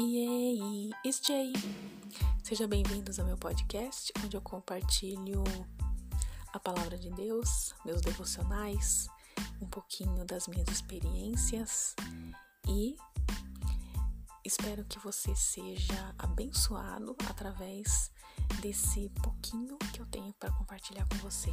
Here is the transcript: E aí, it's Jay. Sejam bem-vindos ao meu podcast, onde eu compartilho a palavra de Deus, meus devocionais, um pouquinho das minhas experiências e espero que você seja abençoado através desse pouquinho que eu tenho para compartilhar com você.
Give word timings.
E 0.00 0.28
aí, 0.28 0.90
it's 1.04 1.20
Jay. 1.26 1.52
Sejam 2.44 2.68
bem-vindos 2.68 3.18
ao 3.18 3.26
meu 3.26 3.36
podcast, 3.36 4.12
onde 4.24 4.36
eu 4.36 4.40
compartilho 4.40 5.42
a 6.52 6.60
palavra 6.60 6.96
de 6.96 7.10
Deus, 7.10 7.74
meus 7.84 8.00
devocionais, 8.00 9.08
um 9.60 9.66
pouquinho 9.66 10.24
das 10.24 10.46
minhas 10.46 10.68
experiências 10.68 11.96
e 12.68 12.94
espero 14.44 14.84
que 14.84 15.00
você 15.00 15.34
seja 15.34 16.14
abençoado 16.16 17.16
através 17.28 18.12
desse 18.62 19.10
pouquinho 19.20 19.76
que 19.92 20.00
eu 20.00 20.06
tenho 20.06 20.32
para 20.34 20.52
compartilhar 20.52 21.08
com 21.08 21.16
você. 21.16 21.50